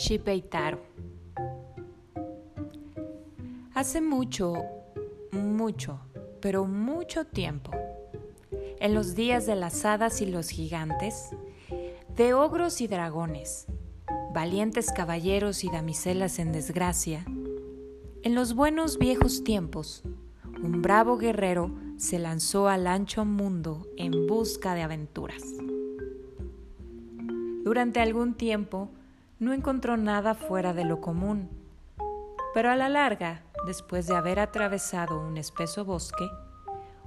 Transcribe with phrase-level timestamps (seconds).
[0.00, 0.80] Shipeitaro.
[3.74, 4.54] Hace mucho,
[5.30, 6.00] mucho,
[6.40, 7.70] pero mucho tiempo,
[8.80, 11.28] en los días de las hadas y los gigantes,
[12.16, 13.66] de ogros y dragones,
[14.32, 17.26] valientes caballeros y damiselas en desgracia,
[18.22, 20.02] en los buenos viejos tiempos,
[20.62, 25.42] un bravo guerrero se lanzó al ancho mundo en busca de aventuras.
[27.64, 28.88] Durante algún tiempo
[29.40, 31.48] no encontró nada fuera de lo común,
[32.52, 36.28] pero a la larga, después de haber atravesado un espeso bosque,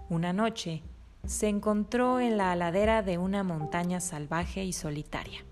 [0.10, 0.82] una noche
[1.26, 5.46] se encontró en la ladera de una montaña salvaje y solitaria.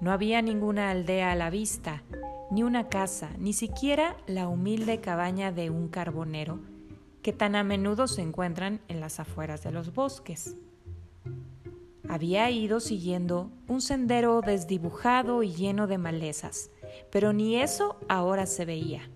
[0.00, 2.02] No había ninguna aldea a la vista,
[2.50, 6.60] ni una casa, ni siquiera la humilde cabaña de un carbonero
[7.22, 10.56] que tan a menudo se encuentran en las afueras de los bosques.
[12.08, 16.70] Había ido siguiendo un sendero desdibujado y lleno de malezas,
[17.10, 19.10] pero ni eso ahora se veía.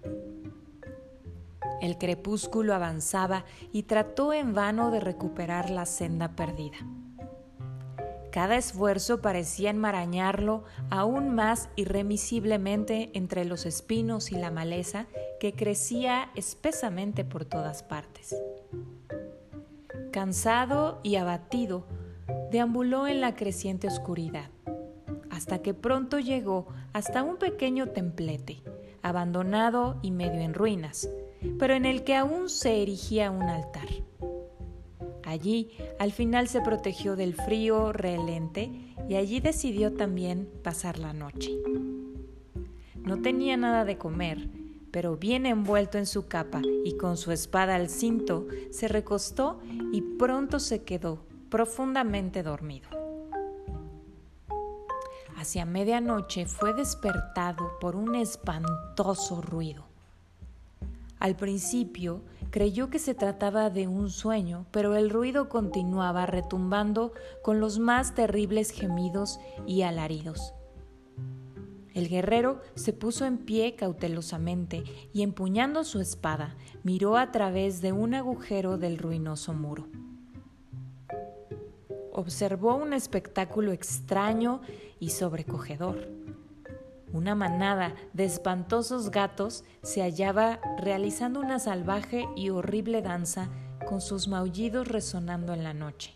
[1.80, 6.78] El crepúsculo avanzaba y trató en vano de recuperar la senda perdida.
[8.32, 15.06] Cada esfuerzo parecía enmarañarlo aún más irremisiblemente entre los espinos y la maleza
[15.40, 18.36] que crecía espesamente por todas partes.
[20.12, 21.86] Cansado y abatido,
[22.50, 24.50] deambuló en la creciente oscuridad,
[25.30, 28.62] hasta que pronto llegó hasta un pequeño templete,
[29.02, 31.08] abandonado y medio en ruinas,
[31.58, 33.88] pero en el que aún se erigía un altar.
[35.24, 38.70] Allí, al final se protegió del frío relente
[39.08, 41.50] y allí decidió también pasar la noche.
[42.96, 44.48] No tenía nada de comer,
[44.90, 49.60] pero bien envuelto en su capa y con su espada al cinto, se recostó
[49.92, 52.88] y pronto se quedó profundamente dormido.
[55.36, 59.84] Hacia medianoche fue despertado por un espantoso ruido.
[61.20, 67.60] Al principio creyó que se trataba de un sueño, pero el ruido continuaba retumbando con
[67.60, 70.54] los más terribles gemidos y alaridos.
[71.94, 77.92] El guerrero se puso en pie cautelosamente y empuñando su espada miró a través de
[77.92, 79.88] un agujero del ruinoso muro
[82.18, 84.60] observó un espectáculo extraño
[84.98, 86.08] y sobrecogedor.
[87.12, 93.48] Una manada de espantosos gatos se hallaba realizando una salvaje y horrible danza
[93.86, 96.14] con sus maullidos resonando en la noche.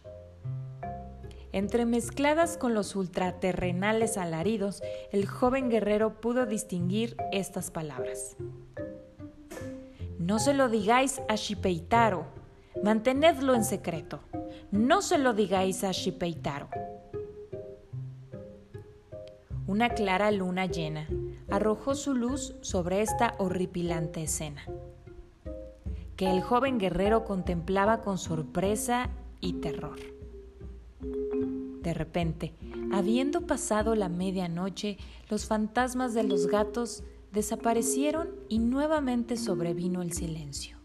[1.53, 8.37] Entremezcladas con los ultraterrenales alaridos, el joven guerrero pudo distinguir estas palabras.
[10.19, 12.27] No se lo digáis a Shipeitaro,
[12.83, 14.21] mantenedlo en secreto.
[14.73, 16.71] No se lo digáis a Shipeitaro.
[19.67, 21.07] Una clara luna llena
[21.51, 24.65] arrojó su luz sobre esta horripilante escena,
[26.17, 29.11] que el joven guerrero contemplaba con sorpresa
[29.43, 29.99] y terror.
[31.83, 32.55] De repente,
[32.93, 34.97] habiendo pasado la medianoche,
[35.29, 40.82] los fantasmas de los gatos desaparecieron y nuevamente sobrevino el silencio.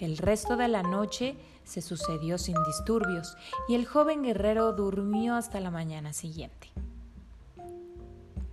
[0.00, 3.36] El resto de la noche se sucedió sin disturbios
[3.68, 6.68] y el joven guerrero durmió hasta la mañana siguiente.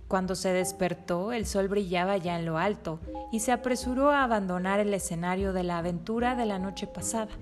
[0.08, 3.00] Cuando se despertó, el sol brillaba ya en lo alto
[3.32, 7.32] y se apresuró a abandonar el escenario de la aventura de la noche pasada.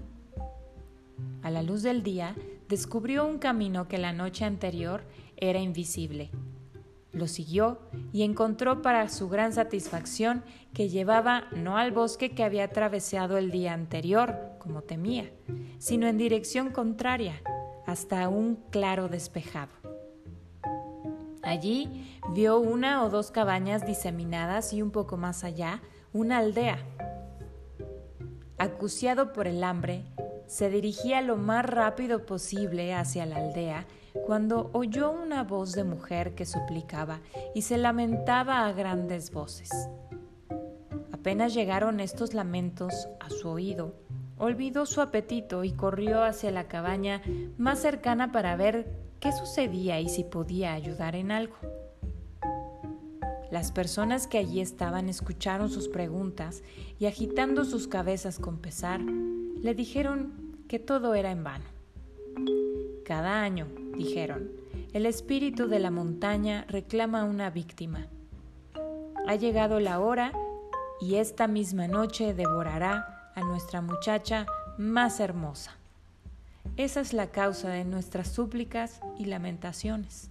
[1.43, 2.37] A la luz del día,
[2.69, 5.03] descubrió un camino que la noche anterior
[5.37, 6.31] era invisible
[7.13, 7.81] lo siguió
[8.13, 13.51] y encontró para su gran satisfacción que llevaba no al bosque que había atravesado el
[13.51, 15.31] día anterior, como temía,
[15.79, 17.41] sino en dirección contraria,
[17.87, 19.73] hasta un claro despejado.
[21.43, 25.81] Allí vio una o dos cabañas diseminadas y un poco más allá
[26.13, 26.79] una aldea.
[28.59, 30.05] Acuciado por el hambre,
[30.47, 33.87] se dirigía lo más rápido posible hacia la aldea
[34.25, 37.21] cuando oyó una voz de mujer que suplicaba
[37.55, 39.71] y se lamentaba a grandes voces.
[41.13, 43.95] Apenas llegaron estos lamentos a su oído,
[44.39, 47.23] olvidó su apetito y corrió hacia la cabaña
[47.59, 48.87] más cercana para ver
[49.21, 51.57] qué sucedía y si podía ayudar en algo.
[53.51, 56.63] Las personas que allí estaban escucharon sus preguntas
[56.99, 59.01] y agitando sus cabezas con pesar,
[59.67, 61.65] le dijeron que todo era en vano.
[63.05, 63.67] Cada año,
[63.97, 64.49] dijeron,
[64.93, 68.07] el espíritu de la montaña reclama una víctima.
[69.27, 70.31] Ha llegado la hora
[71.01, 74.47] y esta misma noche devorará a nuestra muchacha
[74.79, 75.73] más hermosa.
[76.77, 80.31] Esa es la causa de nuestras súplicas y lamentaciones.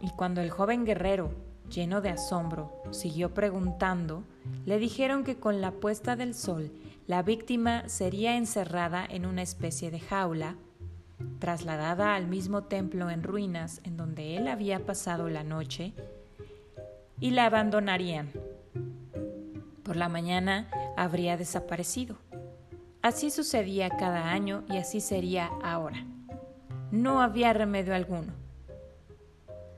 [0.00, 1.32] Y cuando el joven guerrero,
[1.68, 4.22] lleno de asombro, siguió preguntando,
[4.64, 6.70] le dijeron que con la puesta del sol
[7.06, 10.56] la víctima sería encerrada en una especie de jaula,
[11.38, 15.92] trasladada al mismo templo en ruinas en donde él había pasado la noche,
[17.20, 18.30] y la abandonarían.
[19.82, 22.16] Por la mañana habría desaparecido.
[23.02, 26.06] Así sucedía cada año y así sería ahora.
[26.90, 28.32] No había remedio alguno.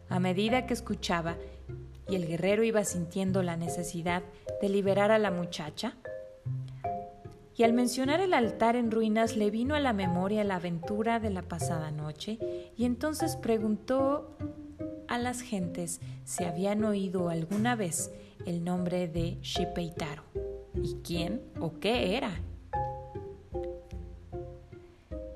[0.09, 1.37] A medida que escuchaba
[2.09, 4.23] y el guerrero iba sintiendo la necesidad
[4.61, 5.95] de liberar a la muchacha,
[7.57, 11.31] y al mencionar el altar en ruinas le vino a la memoria la aventura de
[11.31, 12.39] la pasada noche
[12.77, 14.37] y entonces preguntó
[15.09, 18.11] a las gentes si habían oído alguna vez
[18.47, 20.23] el nombre de Shipeitaro
[20.83, 22.41] y quién o qué era.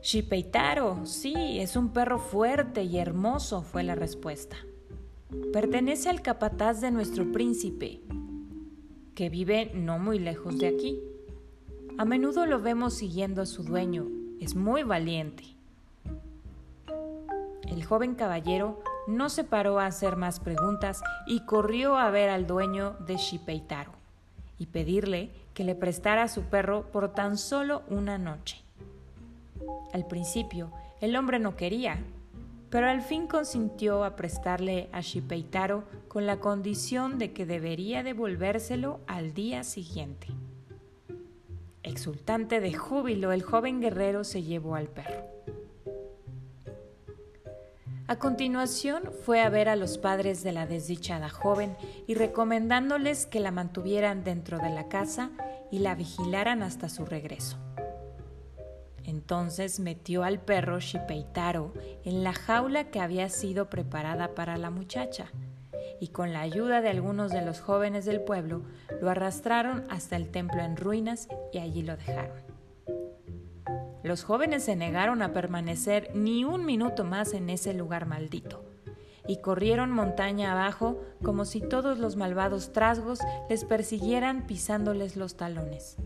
[0.02, 4.56] Shipeitaro, sí, es un perro fuerte y hermoso, fue la respuesta.
[5.52, 8.00] Pertenece al capataz de nuestro príncipe,
[9.16, 11.00] que vive no muy lejos de aquí.
[11.98, 14.06] A menudo lo vemos siguiendo a su dueño,
[14.38, 15.44] es muy valiente.
[17.66, 22.46] El joven caballero no se paró a hacer más preguntas y corrió a ver al
[22.46, 23.92] dueño de Shipeitaro
[24.58, 28.60] y pedirle que le prestara su perro por tan solo una noche.
[29.94, 30.70] Al principio,
[31.00, 31.98] el hombre no quería,
[32.68, 39.00] pero al fin consintió a prestarle a Shipeitaro con la condición de que debería devolvérselo
[39.06, 40.26] al día siguiente.
[41.86, 45.24] Exultante de júbilo, el joven guerrero se llevó al perro.
[48.08, 51.76] A continuación fue a ver a los padres de la desdichada joven
[52.08, 55.30] y recomendándoles que la mantuvieran dentro de la casa
[55.70, 57.56] y la vigilaran hasta su regreso.
[59.04, 61.72] Entonces metió al perro Shipeitaro
[62.04, 65.30] en la jaula que había sido preparada para la muchacha,
[66.00, 68.62] y con la ayuda de algunos de los jóvenes del pueblo
[69.00, 72.46] lo arrastraron hasta el templo en ruinas y allí lo dejaron.
[74.02, 78.64] Los jóvenes se negaron a permanecer ni un minuto más en ese lugar maldito,
[79.26, 83.18] y corrieron montaña abajo como si todos los malvados trasgos
[83.50, 85.96] les persiguieran pisándoles los talones.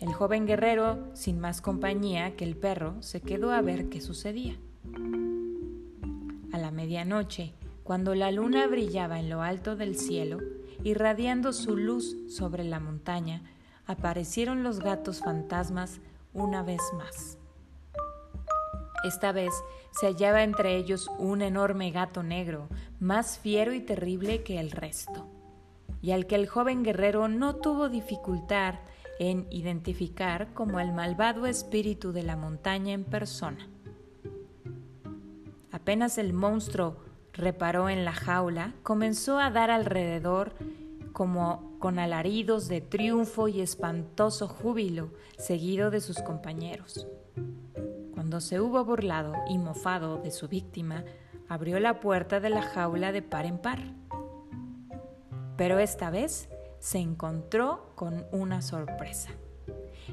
[0.00, 4.56] El joven guerrero, sin más compañía que el perro, se quedó a ver qué sucedía.
[6.52, 7.52] A la medianoche,
[7.86, 10.40] cuando la luna brillaba en lo alto del cielo,
[10.82, 13.42] irradiando su luz sobre la montaña,
[13.86, 16.00] aparecieron los gatos fantasmas
[16.34, 17.38] una vez más.
[19.04, 19.52] Esta vez
[19.92, 22.68] se hallaba entre ellos un enorme gato negro,
[22.98, 25.28] más fiero y terrible que el resto,
[26.02, 28.80] y al que el joven guerrero no tuvo dificultad
[29.20, 33.68] en identificar como el malvado espíritu de la montaña en persona.
[35.70, 37.05] Apenas el monstruo
[37.36, 40.52] reparó en la jaula, comenzó a dar alrededor
[41.12, 47.06] como con alaridos de triunfo y espantoso júbilo, seguido de sus compañeros.
[48.12, 51.04] Cuando se hubo burlado y mofado de su víctima,
[51.48, 53.78] abrió la puerta de la jaula de par en par.
[55.56, 56.48] Pero esta vez
[56.80, 59.30] se encontró con una sorpresa.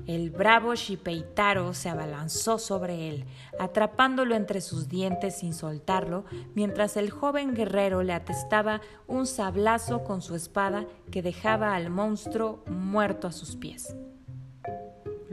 [0.07, 3.25] El bravo Shipeitaro se abalanzó sobre él,
[3.59, 10.21] atrapándolo entre sus dientes sin soltarlo, mientras el joven guerrero le atestaba un sablazo con
[10.21, 13.95] su espada que dejaba al monstruo muerto a sus pies.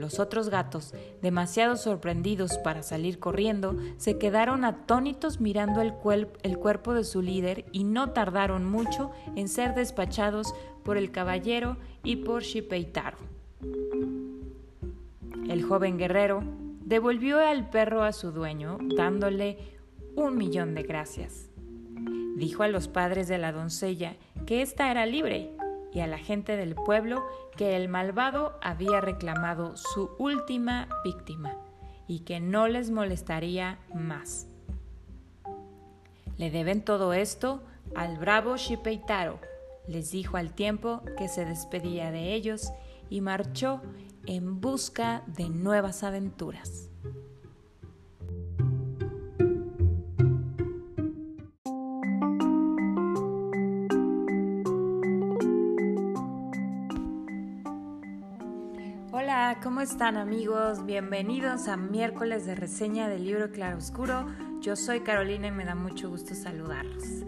[0.01, 7.03] Los otros gatos, demasiado sorprendidos para salir corriendo, se quedaron atónitos mirando el, cuerpo de
[7.03, 13.19] su líder y no tardaron mucho en ser despachados por el caballero y por Shipeitaro.
[15.51, 16.43] El joven guerrero
[16.79, 19.57] devolvió al perro a su dueño, dándole
[20.15, 21.49] un millón de gracias.
[22.37, 24.15] Dijo a los padres de la doncella
[24.45, 25.51] que ésta era libre
[25.91, 27.25] y a la gente del pueblo
[27.57, 31.57] que el malvado había reclamado su última víctima
[32.07, 34.47] y que no les molestaría más.
[36.37, 37.61] Le deben todo esto
[37.93, 39.37] al bravo Shipeitaro,
[39.85, 42.71] les dijo al tiempo que se despedía de ellos
[43.09, 43.81] y marchó
[44.25, 46.89] en busca de nuevas aventuras.
[59.11, 60.85] Hola, ¿cómo están amigos?
[60.85, 64.25] Bienvenidos a miércoles de reseña del libro Claroscuro.
[64.61, 67.23] Yo soy Carolina y me da mucho gusto saludarlos.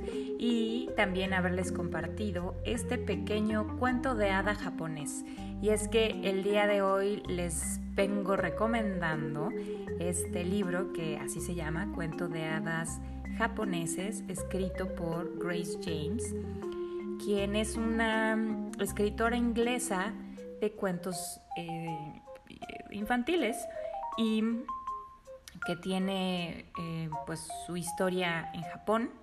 [0.45, 5.23] Y también haberles compartido este pequeño cuento de hada japonés.
[5.62, 9.51] Y es que el día de hoy les vengo recomendando
[10.01, 13.00] este libro que así se llama, Cuento de hadas
[13.38, 16.35] japoneses, escrito por Grace James,
[17.23, 18.38] quien es una
[18.81, 20.12] escritora inglesa
[20.59, 22.21] de cuentos eh,
[22.91, 23.55] infantiles
[24.17, 24.43] y
[25.65, 29.22] que tiene eh, pues su historia en Japón.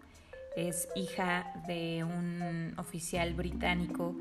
[0.56, 4.14] Es hija de un oficial británico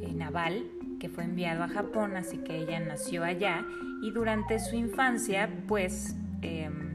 [0.00, 0.64] eh, naval
[1.00, 3.64] que fue enviado a Japón, así que ella nació allá
[4.02, 6.94] y durante su infancia pues em,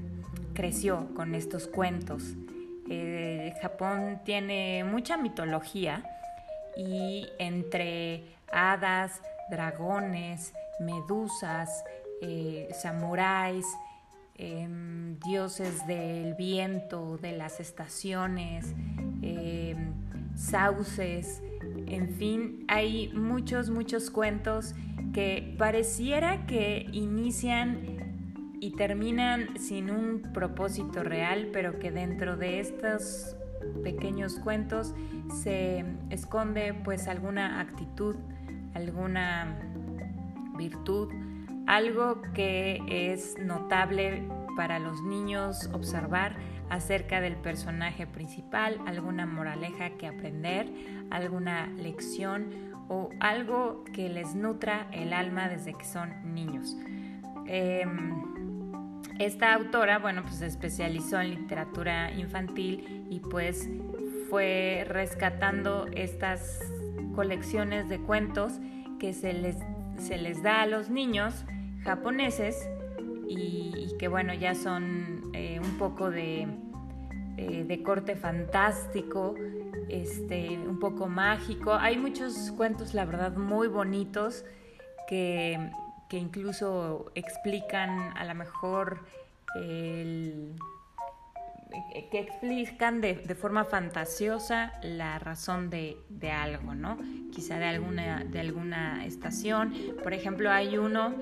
[0.53, 2.35] creció con estos cuentos.
[2.89, 6.03] Eh, Japón tiene mucha mitología
[6.75, 11.83] y entre hadas, dragones, medusas,
[12.21, 13.65] eh, samuráis,
[14.39, 18.74] em, dioses del viento, de las estaciones,
[19.22, 19.91] em,
[20.36, 21.43] sauces,
[21.88, 24.75] en fin, hay muchos, muchos cuentos
[25.13, 33.36] que pareciera que inician y terminan sin un propósito real, pero que dentro de estos
[33.84, 34.93] pequeños cuentos
[35.43, 38.15] se esconde pues alguna actitud,
[38.74, 39.60] alguna
[40.58, 41.10] virtud,
[41.69, 46.35] algo que es notable para los niños observar
[46.71, 50.67] acerca del personaje principal, alguna moraleja que aprender,
[51.11, 56.75] alguna lección o algo que les nutra el alma desde que son niños.
[57.45, 58.15] Em,
[59.19, 63.69] esta autora, bueno, pues se especializó en literatura infantil y pues
[64.27, 66.61] fue rescatando estas
[67.13, 68.53] colecciones de cuentos
[68.99, 69.57] que se les,
[69.99, 71.45] se les da a los niños
[71.83, 72.69] japoneses
[73.27, 76.48] y, que bueno, ya son eh, un poco de,
[77.38, 79.36] eh, de corte fantástico,
[79.88, 81.74] este, un poco mágico.
[81.74, 84.45] Hay muchos cuentos, la verdad, muy bonitos
[85.07, 85.57] que,
[86.12, 89.05] incluso explican a lo mejor
[92.12, 95.98] que explican de, forma fantasiosa la razón de,
[96.31, 96.98] algo, ¿no?
[97.31, 99.74] Quizá de alguna, de alguna estación.
[100.03, 101.13] Por ejemplo, hay uno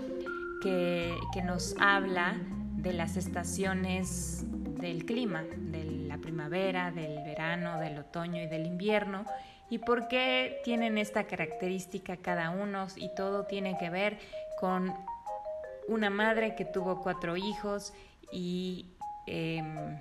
[0.62, 2.36] que, nos habla
[2.76, 4.44] de las estaciones
[4.80, 9.26] del clima, de la primavera, del verano, del otoño y del invierno,
[9.70, 14.20] y por qué tienen esta característica cada uno, y todo tiene que ver
[14.60, 14.94] con
[15.88, 17.94] una madre que tuvo cuatro hijos
[18.32, 20.00] y em,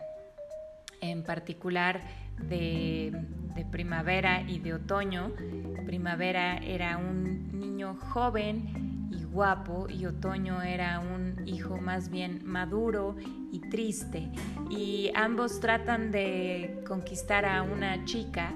[1.01, 2.01] en particular
[2.39, 3.13] de,
[3.71, 5.33] primavera y de otoño.
[5.87, 8.86] Primavera era un niño joven
[9.37, 13.17] guapo y Otoño era un hijo más bien maduro
[13.53, 14.31] y triste.
[14.71, 18.53] Y ambos tratan de conquistar a una chica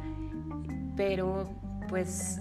[0.96, 1.49] pero
[1.88, 2.40] pues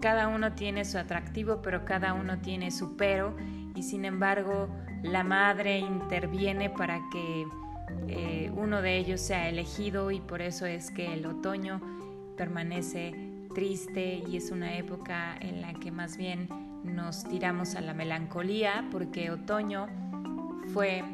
[0.00, 3.36] cada uno tiene su atractivo pero cada uno tiene su pero.
[3.76, 4.68] Y sin embargo
[5.04, 7.46] la madre interviene para que
[8.08, 11.80] eh, uno de ellos sea elegido y por eso es que el otoño
[12.36, 13.14] permanece
[13.54, 18.84] triste y es una época en la que más bien nos tiramos a la melancolía
[18.90, 19.86] porque otoño
[20.72, 21.04] fue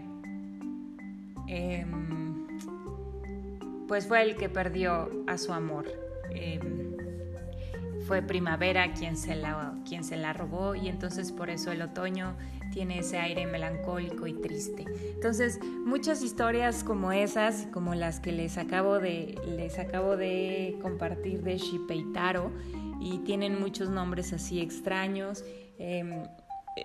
[1.48, 2.46] em,
[3.88, 5.86] pues fue el que perdió a su amor
[6.30, 6.96] em,
[8.06, 12.36] fue primavera quien se la quien se la robó y entonces por eso el otoño
[12.72, 14.84] tiene ese aire melancólico y triste.
[15.14, 21.42] Entonces, muchas historias como esas, como las que les acabo de, les acabo de compartir
[21.42, 22.50] de Shipeitaro,
[23.02, 25.44] y tienen muchos nombres así extraños.
[25.78, 26.24] Em,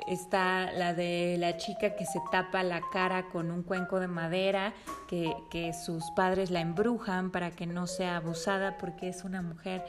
[0.08, 4.74] está la de la chica que se tapa la cara con un cuenco de madera,
[5.08, 9.86] que, sus padres la embrujan para que no sea abusada porque es una mujer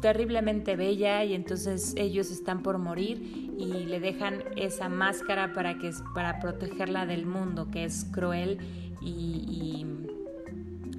[0.00, 5.92] terriblemente bella y entonces ellos están por morir y le dejan esa máscara para, que,
[6.14, 8.58] para protegerla del mundo que es cruel
[9.00, 9.86] y,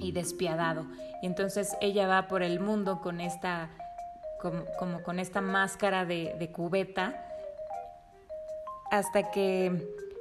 [0.00, 0.86] y, y despiadado.
[1.22, 3.70] Y entonces ella va por el mundo con esta
[4.78, 7.14] como, con esta máscara de, cubeta,
[8.90, 9.72] hasta que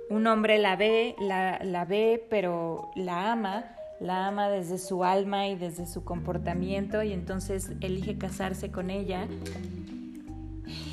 [0.09, 3.65] un hombre la ve, la, la ve, pero la ama,
[3.99, 9.27] la ama desde su alma y desde su comportamiento y entonces elige casarse con ella.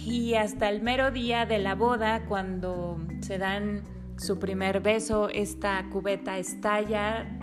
[0.04, 3.82] Y hasta el mero día de la boda, cuando se dan
[4.16, 7.38] su primer beso, esta cubeta estalla,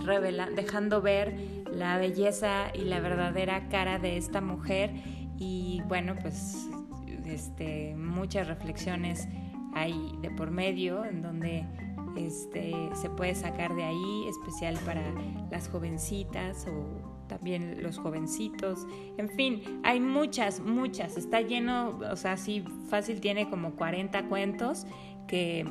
[0.56, 1.34] dejando ver
[1.72, 4.92] la belleza y la verdadera cara de esta mujer
[5.38, 6.68] y bueno, pues
[7.26, 9.28] este, muchas reflexiones
[9.74, 11.66] hay de por medio en donde
[12.16, 15.04] este, se puede sacar de ahí, especial para
[15.52, 22.38] las jovencitas o también los jovencitos, en fin, hay muchas, muchas, está lleno, o sea,
[22.38, 24.88] sí, fácil tiene como 40 cuentos
[25.28, 25.66] que,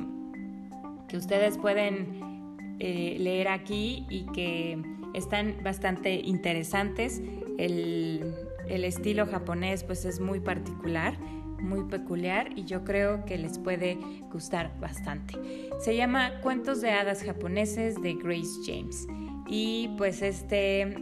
[1.07, 4.79] que ustedes pueden eh, leer aquí y que
[5.15, 7.21] están bastante interesantes.
[7.57, 11.17] El, el estilo japonés pues es muy particular,
[11.59, 13.97] muy peculiar y yo creo que les puede
[14.31, 15.35] gustar bastante.
[15.79, 19.07] Se llama Cuentos de hadas japoneses de Grace James
[19.47, 20.95] y pues este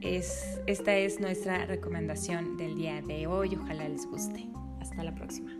[0.00, 3.56] es, esta es nuestra recomendación del día de hoy.
[3.56, 4.46] Ojalá les guste.
[4.80, 5.59] Hasta la próxima.